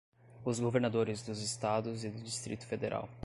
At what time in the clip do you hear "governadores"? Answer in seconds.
0.59-1.21